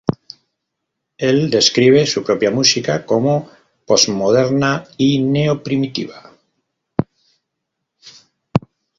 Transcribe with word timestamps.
El 1.19 1.51
describe 1.51 2.07
su 2.07 2.23
propia 2.23 2.49
música 2.49 3.05
como 3.05 3.51
"postmoderna 3.85 4.83
y 4.97 5.19
neo-primitiva". 5.21 6.35